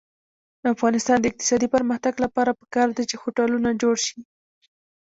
د 0.61 0.63
افغانستان 0.75 1.17
د 1.19 1.25
اقتصادي 1.31 1.67
پرمختګ 1.75 2.13
لپاره 2.25 2.57
پکار 2.61 2.87
ده 2.97 3.03
چې 3.09 3.15
هوټلونه 3.23 3.69
جوړ 3.81 3.95
شي. 4.07 4.19